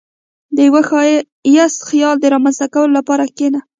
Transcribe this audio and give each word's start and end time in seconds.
•د 0.55 0.57
یو 0.67 0.75
ښایسته 0.89 1.83
خیال 1.89 2.15
د 2.19 2.25
رامنځته 2.33 2.67
کولو 2.73 2.93
لپاره 2.99 3.23
کښېنه. 3.35 3.59